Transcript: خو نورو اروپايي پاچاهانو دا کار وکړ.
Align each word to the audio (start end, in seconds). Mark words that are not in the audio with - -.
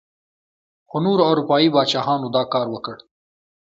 خو 0.89 0.97
نورو 1.05 1.23
اروپايي 1.31 1.67
پاچاهانو 1.75 2.27
دا 2.35 2.43
کار 2.53 2.67
وکړ. 2.71 2.97